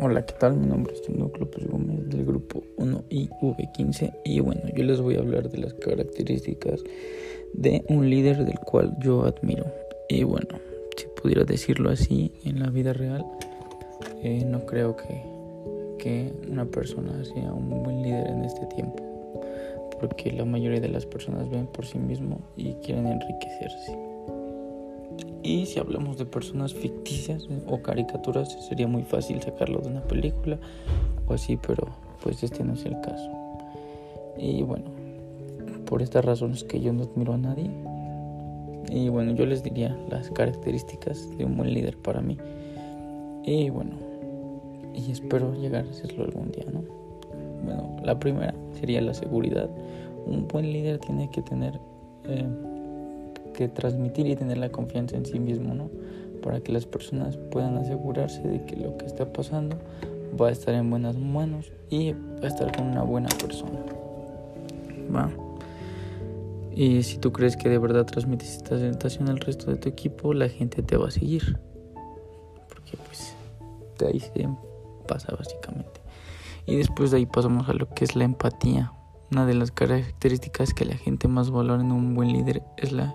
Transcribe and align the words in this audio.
Hola, 0.00 0.26
¿qué 0.26 0.34
tal? 0.34 0.56
Mi 0.56 0.66
nombre 0.66 0.92
es 0.92 1.02
Tino 1.02 1.30
López 1.38 1.68
Gómez 1.68 2.08
del 2.08 2.24
grupo 2.24 2.64
1IV15 2.78 4.12
y 4.24 4.40
bueno, 4.40 4.60
yo 4.74 4.82
les 4.82 5.00
voy 5.00 5.14
a 5.14 5.20
hablar 5.20 5.48
de 5.48 5.58
las 5.58 5.72
características 5.74 6.82
de 7.52 7.84
un 7.88 8.10
líder 8.10 8.44
del 8.44 8.58
cual 8.58 8.96
yo 8.98 9.24
admiro. 9.24 9.64
Y 10.08 10.24
bueno, 10.24 10.58
si 10.96 11.06
pudiera 11.22 11.44
decirlo 11.44 11.90
así 11.90 12.32
en 12.44 12.58
la 12.58 12.70
vida 12.70 12.92
real, 12.92 13.24
eh, 14.20 14.44
no 14.44 14.66
creo 14.66 14.96
que, 14.96 15.22
que 15.98 16.32
una 16.50 16.64
persona 16.64 17.24
sea 17.24 17.52
un 17.52 17.84
buen 17.84 18.02
líder 18.02 18.26
en 18.26 18.44
este 18.44 18.66
tiempo, 18.66 19.00
porque 20.00 20.32
la 20.32 20.44
mayoría 20.44 20.80
de 20.80 20.88
las 20.88 21.06
personas 21.06 21.48
ven 21.50 21.68
por 21.68 21.86
sí 21.86 21.98
mismo 21.98 22.40
y 22.56 22.74
quieren 22.74 23.06
enriquecerse. 23.06 24.13
Y 25.44 25.66
si 25.66 25.78
hablamos 25.78 26.16
de 26.16 26.24
personas 26.24 26.72
ficticias 26.72 27.46
o 27.66 27.82
caricaturas, 27.82 28.50
sería 28.66 28.88
muy 28.88 29.02
fácil 29.02 29.42
sacarlo 29.42 29.78
de 29.80 29.88
una 29.88 30.00
película 30.00 30.58
o 31.28 31.34
así, 31.34 31.58
pero 31.58 31.86
pues 32.22 32.42
este 32.42 32.64
no 32.64 32.72
es 32.72 32.86
el 32.86 32.98
caso. 33.02 33.30
Y 34.38 34.62
bueno, 34.62 34.86
por 35.84 36.00
estas 36.00 36.24
razones 36.24 36.64
que 36.64 36.80
yo 36.80 36.94
no 36.94 37.02
admiro 37.02 37.34
a 37.34 37.36
nadie. 37.36 37.70
Y 38.90 39.10
bueno, 39.10 39.34
yo 39.34 39.44
les 39.44 39.62
diría 39.62 39.94
las 40.08 40.30
características 40.30 41.36
de 41.36 41.44
un 41.44 41.58
buen 41.58 41.74
líder 41.74 41.98
para 41.98 42.22
mí. 42.22 42.38
Y 43.44 43.68
bueno, 43.68 43.96
y 44.94 45.10
espero 45.10 45.52
llegar 45.54 45.84
a 45.84 45.90
hacerlo 45.90 46.24
algún 46.24 46.52
día, 46.52 46.64
¿no? 46.72 46.82
Bueno, 47.62 47.96
la 48.02 48.18
primera 48.18 48.54
sería 48.80 49.02
la 49.02 49.12
seguridad. 49.12 49.68
Un 50.24 50.48
buen 50.48 50.72
líder 50.72 51.00
tiene 51.00 51.28
que 51.28 51.42
tener... 51.42 51.78
Eh, 52.24 52.46
que 53.54 53.68
transmitir 53.68 54.26
y 54.26 54.36
tener 54.36 54.58
la 54.58 54.68
confianza 54.68 55.16
en 55.16 55.24
sí 55.24 55.38
mismo, 55.38 55.72
¿no? 55.72 55.88
Para 56.42 56.60
que 56.60 56.72
las 56.72 56.84
personas 56.84 57.38
puedan 57.50 57.78
asegurarse 57.78 58.42
de 58.42 58.62
que 58.66 58.76
lo 58.76 58.98
que 58.98 59.06
está 59.06 59.32
pasando 59.32 59.78
va 60.38 60.48
a 60.48 60.50
estar 60.50 60.74
en 60.74 60.90
buenas 60.90 61.16
manos 61.16 61.72
y 61.88 62.12
va 62.12 62.44
a 62.44 62.48
estar 62.48 62.76
con 62.76 62.88
una 62.88 63.02
buena 63.02 63.28
persona. 63.40 63.78
Va. 65.14 65.30
Y 66.76 67.04
si 67.04 67.18
tú 67.18 67.32
crees 67.32 67.56
que 67.56 67.68
de 67.68 67.78
verdad 67.78 68.04
transmites 68.04 68.56
esta 68.56 68.78
sensación 68.78 69.28
al 69.28 69.38
resto 69.38 69.70
de 69.70 69.76
tu 69.76 69.88
equipo, 69.88 70.34
la 70.34 70.48
gente 70.48 70.82
te 70.82 70.96
va 70.96 71.08
a 71.08 71.10
seguir. 71.10 71.58
Porque 72.68 72.98
pues 73.06 73.34
de 73.98 74.08
ahí 74.08 74.20
se 74.20 74.48
pasa 75.06 75.34
básicamente. 75.36 76.00
Y 76.66 76.76
después 76.76 77.10
de 77.10 77.18
ahí 77.18 77.26
pasamos 77.26 77.68
a 77.68 77.74
lo 77.74 77.88
que 77.90 78.04
es 78.04 78.16
la 78.16 78.24
empatía. 78.24 78.92
Una 79.32 79.46
de 79.46 79.54
las 79.54 79.70
características 79.70 80.74
que 80.74 80.84
la 80.84 80.96
gente 80.96 81.28
más 81.28 81.50
valora 81.50 81.82
en 81.82 81.92
un 81.92 82.14
buen 82.14 82.32
líder 82.32 82.62
es 82.76 82.92
la 82.92 83.14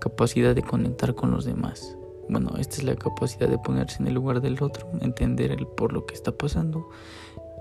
capacidad 0.00 0.54
de 0.54 0.62
conectar 0.62 1.14
con 1.14 1.30
los 1.30 1.44
demás. 1.44 1.96
Bueno, 2.28 2.50
esta 2.58 2.76
es 2.76 2.84
la 2.84 2.96
capacidad 2.96 3.48
de 3.48 3.58
ponerse 3.58 4.00
en 4.00 4.08
el 4.08 4.14
lugar 4.14 4.40
del 4.40 4.62
otro, 4.62 4.88
entender 5.00 5.56
por 5.76 5.92
lo 5.92 6.06
que 6.06 6.14
está 6.14 6.32
pasando 6.32 6.88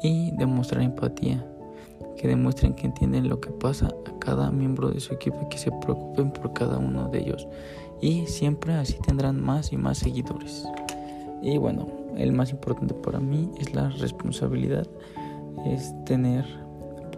y 0.01 0.31
demostrar 0.37 0.81
empatía. 0.81 1.45
Que 2.17 2.27
demuestren 2.27 2.73
que 2.73 2.85
entienden 2.85 3.27
lo 3.27 3.39
que 3.39 3.49
pasa 3.49 3.87
a 3.87 4.19
cada 4.19 4.51
miembro 4.51 4.89
de 4.89 4.99
su 4.99 5.13
equipo 5.13 5.39
y 5.43 5.49
que 5.49 5.57
se 5.57 5.71
preocupen 5.71 6.31
por 6.31 6.53
cada 6.53 6.77
uno 6.77 7.09
de 7.09 7.19
ellos. 7.19 7.47
Y 8.01 8.27
siempre 8.27 8.73
así 8.73 8.97
tendrán 9.05 9.41
más 9.41 9.71
y 9.73 9.77
más 9.77 9.97
seguidores. 9.97 10.65
Y 11.41 11.57
bueno, 11.57 11.87
el 12.17 12.31
más 12.31 12.51
importante 12.51 12.93
para 12.93 13.19
mí 13.19 13.51
es 13.59 13.73
la 13.73 13.89
responsabilidad, 13.89 14.87
es 15.65 15.93
tener 16.05 16.45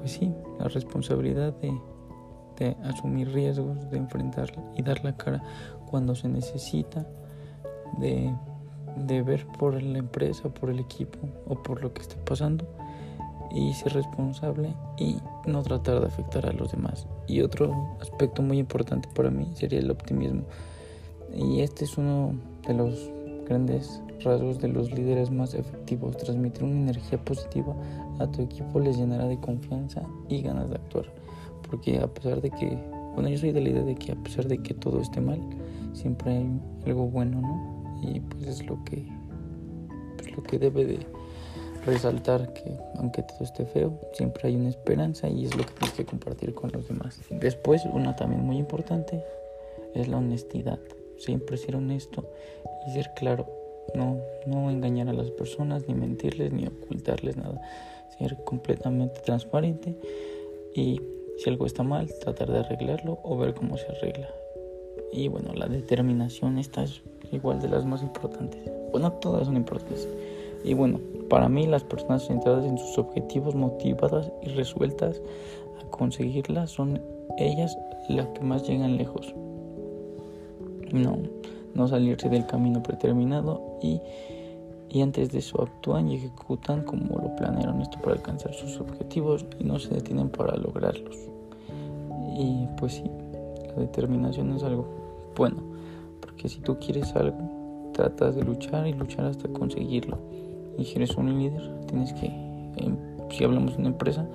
pues 0.06 0.18
sí, 0.20 0.32
la 0.60 0.68
responsabilidad 0.68 1.52
de, 1.62 1.76
de 2.60 2.78
asumir 2.84 3.28
riesgos, 3.30 3.90
de 3.90 3.98
enfrentar 3.98 4.54
y 4.78 4.84
dar 4.84 5.04
la 5.04 5.18
cara 5.18 5.42
cuando 5.90 6.14
se 6.14 6.30
necesita, 6.30 7.08
de, 7.98 8.32
de 8.98 9.24
ver 9.24 9.48
por 9.58 9.82
la 9.82 9.98
empresa, 9.98 10.48
por 10.50 10.70
el 10.70 10.78
equipo 10.78 11.18
o 11.48 11.56
por 11.64 11.82
lo 11.82 11.92
que 11.92 12.04
esté 12.04 12.18
pasando 12.18 12.68
y 13.50 13.74
ser 13.74 13.94
responsable 13.94 14.76
y 15.00 15.18
no 15.48 15.64
tratar 15.64 16.02
de 16.02 16.06
afectar 16.06 16.46
a 16.46 16.54
los 16.54 16.72
demás. 16.72 17.08
Y 17.26 17.42
otro 17.42 17.98
aspecto 18.00 18.44
muy 18.44 18.60
importante 18.60 19.10
para 19.16 19.32
mí 19.32 19.50
sería 19.56 19.80
el 19.80 19.90
optimismo. 19.90 20.44
Y 21.34 21.62
este 21.62 21.86
es 21.86 21.98
uno 21.98 22.36
de 22.68 22.76
los 22.76 23.10
grandes 23.50 24.04
rasgos 24.24 24.60
de 24.60 24.68
los 24.68 24.92
líderes 24.92 25.32
más 25.32 25.54
efectivos. 25.54 26.18
Transmitir 26.18 26.64
una 26.64 26.82
energía 26.82 27.18
positiva 27.24 27.76
a 28.20 28.28
tu 28.28 28.42
equipo 28.42 28.80
les 28.80 28.98
llenará 28.98 29.28
de 29.28 29.40
confianza 29.40 30.04
y 30.30 30.42
ganas 30.42 30.70
de 30.70 30.76
actuar. 30.76 31.06
Porque 31.70 32.00
a 32.00 32.08
pesar 32.08 32.42
de 32.42 32.52
que, 32.52 32.78
bueno, 33.14 33.30
yo 33.30 33.38
soy 33.38 33.52
de 33.52 33.62
la 33.62 33.70
idea 33.70 33.84
de 33.84 33.96
que 33.96 34.12
a 34.12 34.16
pesar 34.16 34.48
de 34.48 34.58
que 34.60 34.74
todo 34.74 35.02
esté 35.02 35.22
mal, 35.22 35.40
siempre 35.94 36.32
hay 36.32 36.62
algo 36.86 37.08
bueno, 37.08 37.42
¿no? 37.42 38.02
Y 38.02 38.20
pues 38.20 38.48
es 38.48 38.66
lo 38.66 38.84
que, 38.84 39.06
pues 40.18 40.36
lo 40.36 40.44
que 40.44 40.60
debe 40.60 40.86
de 40.86 41.00
resaltar 41.86 42.54
que 42.54 42.78
aunque 42.98 43.24
todo 43.24 43.44
esté 43.44 43.66
feo, 43.66 44.00
siempre 44.14 44.50
hay 44.50 44.56
una 44.56 44.70
esperanza 44.70 45.30
y 45.30 45.46
es 45.46 45.56
lo 45.56 45.66
que 45.66 45.74
tienes 45.74 45.96
que 45.96 46.06
compartir 46.06 46.54
con 46.54 46.72
los 46.72 46.88
demás. 46.88 47.20
Después, 47.30 47.84
una 47.86 48.16
también 48.16 48.42
muy 48.42 48.58
importante 48.58 49.24
es 49.94 50.08
la 50.08 50.18
honestidad. 50.18 50.80
Siempre 51.18 51.58
ser 51.58 51.76
honesto 51.76 52.28
y 52.88 52.92
ser 52.92 53.12
claro 53.16 53.65
no, 53.94 54.20
no 54.46 54.70
engañar 54.70 55.10
a 55.10 55.14
las 55.14 55.32
personas, 55.32 55.88
ni 55.88 55.94
mentirles, 55.94 56.52
ni 56.52 56.68
ocultarles 56.68 57.38
nada. 57.38 57.62
Ser 58.18 58.38
completamente 58.44 59.20
transparente 59.22 59.96
y 60.74 61.02
si 61.38 61.50
algo 61.50 61.66
está 61.66 61.84
mal, 61.84 62.10
tratar 62.22 62.52
de 62.52 62.60
arreglarlo 62.60 63.20
o 63.24 63.38
ver 63.38 63.54
cómo 63.54 63.78
se 63.78 63.88
arregla. 63.88 64.30
Y 65.12 65.28
bueno, 65.28 65.54
la 65.54 65.68
determinación 65.68 66.58
esta 66.58 66.84
es 66.84 67.02
igual 67.32 67.62
de 67.62 67.70
las 67.70 67.86
más 67.86 68.02
importantes. 68.02 68.60
Bueno, 68.92 69.12
todas 69.14 69.46
son 69.46 69.56
importantes. 69.56 70.08
Y 70.64 70.74
bueno, 70.74 71.00
para 71.30 71.50
mí 71.50 71.68
las 71.68 71.84
personas 71.84 72.26
centradas 72.26 72.66
en 72.66 72.78
sus 72.78 72.98
objetivos, 72.98 73.56
motivadas 73.56 74.32
y 74.42 74.50
resueltas 74.50 75.22
a 75.82 75.90
conseguirlas, 75.90 76.72
son 76.72 77.02
ellas 77.38 77.78
las 78.10 78.28
que 78.30 78.42
más 78.42 78.68
llegan 78.68 78.98
lejos. 78.98 79.34
No, 80.92 81.18
no 81.76 81.88
salirse 81.88 82.30
del 82.30 82.46
camino 82.48 82.82
predeterminado 82.82 83.78
y, 83.82 84.02
y 84.90 85.02
antes 85.02 85.32
de 85.32 85.40
eso 85.40 85.62
actúan 85.62 86.10
y 86.10 86.16
ejecutan 86.16 86.84
como 86.84 87.20
lo 87.20 87.36
planearon 87.36 87.82
esto 87.82 88.00
para 88.00 88.16
alcanzar 88.16 88.54
sus 88.54 88.80
objetivos 88.80 89.46
y 89.60 89.66
no 89.66 89.78
se 89.78 89.94
detienen 89.94 90.30
para 90.30 90.56
lograrlos. 90.56 91.18
Y 92.38 92.68
pues 92.78 92.94
sí, 92.94 93.04
la 93.68 93.82
determinación 93.82 94.54
es 94.56 94.64
algo 94.64 94.86
bueno, 95.36 95.58
porque 96.22 96.50
si 96.50 96.60
tú 96.62 96.78
quieres 96.80 97.16
algo, 97.16 97.92
tratas 97.94 98.36
de 98.36 98.44
luchar 98.44 98.88
y 98.88 98.94
luchar 98.94 99.26
hasta 99.26 99.48
conseguirlo. 99.50 100.18
Y 100.78 100.86
si 100.86 100.96
eres 100.96 101.16
un 101.16 101.38
líder, 101.40 101.86
tienes 101.88 102.14
que, 102.14 102.28
em, 102.28 102.98
si 103.30 103.44
hablamos 103.44 103.74
de 103.74 103.80
una 103.80 103.90
empresa, 103.90 104.28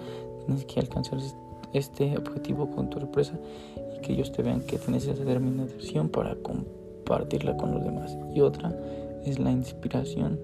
tienes 0.46 0.64
que 0.64 0.80
alcanzar 0.80 1.18
este 1.72 2.16
objetivo 2.16 2.70
con 2.70 2.90
tu 2.90 2.98
empresa 2.98 3.34
y 3.96 4.00
que 4.00 4.12
ellos 4.12 4.32
te 4.32 4.42
vean 4.42 4.62
que 4.62 4.78
tienes 4.78 5.06
esa 5.06 5.22
determinación 5.22 6.08
para 6.08 6.34
compartirla 7.00 7.56
con 7.56 7.74
los 7.74 7.84
demás. 7.84 8.16
Y 8.34 8.40
otra 8.40 8.72
es 9.24 9.38
la 9.38 9.50
inspiración. 9.50 10.38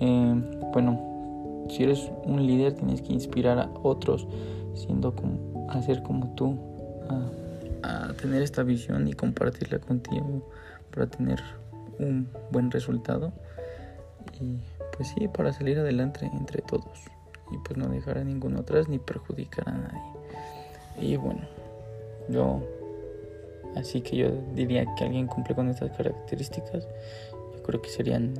Eh, 0.00 0.34
bueno, 0.72 1.66
si 1.70 1.84
eres 1.84 2.10
un 2.24 2.46
líder 2.46 2.74
tienes 2.74 3.02
que 3.02 3.12
inspirar 3.12 3.58
a 3.58 3.70
otros, 3.82 4.26
siendo 4.74 5.14
como, 5.14 5.66
a 5.70 5.80
ser 5.82 6.02
como 6.02 6.34
tú, 6.34 6.58
a, 7.82 8.08
a 8.08 8.12
tener 8.14 8.42
esta 8.42 8.62
visión 8.62 9.06
y 9.08 9.12
compartirla 9.12 9.78
contigo 9.78 10.48
para 10.92 11.06
tener 11.06 11.40
un 11.98 12.28
buen 12.50 12.70
resultado. 12.70 13.32
Y 14.40 14.58
pues 14.96 15.08
sí, 15.08 15.28
para 15.28 15.52
salir 15.52 15.78
adelante 15.78 16.28
entre 16.32 16.62
todos. 16.62 17.04
Y 17.50 17.58
pues 17.58 17.76
no 17.76 17.88
dejar 17.88 18.18
a 18.18 18.24
ninguno 18.24 18.60
atrás 18.60 18.88
ni 18.88 18.98
perjudicar 18.98 19.68
a 19.68 19.72
nadie. 19.72 20.02
Y 21.00 21.16
bueno, 21.16 21.42
yo 22.28 22.62
Así 23.76 24.00
que 24.00 24.16
yo 24.16 24.30
diría 24.54 24.86
que 24.94 25.04
alguien 25.04 25.26
cumple 25.26 25.54
con 25.54 25.68
estas 25.68 25.90
características. 25.96 26.86
Yo 27.32 27.62
creo 27.62 27.80
que 27.80 27.88
serían, 27.88 28.34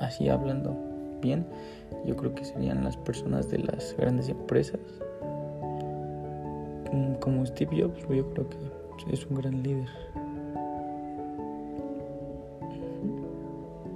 así 0.00 0.28
hablando 0.28 0.76
bien, 1.20 1.46
yo 2.06 2.16
creo 2.16 2.34
que 2.34 2.44
serían 2.44 2.84
las 2.84 2.96
personas 2.96 3.50
de 3.50 3.58
las 3.58 3.94
grandes 3.96 4.28
empresas. 4.28 4.80
Mm, 6.92 7.14
como 7.14 7.46
Steve 7.46 7.82
Jobs, 7.82 8.00
yo 8.08 8.28
creo 8.30 8.48
que 8.48 8.56
es 9.12 9.26
un 9.26 9.36
gran 9.36 9.62
líder. 9.62 9.88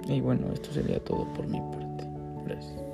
Y 0.07 0.21
bueno, 0.21 0.51
esto 0.53 0.71
sería 0.71 0.99
todo 1.03 1.25
por 1.33 1.47
mi 1.47 1.59
parte. 1.59 2.07
Gracias. 2.45 2.84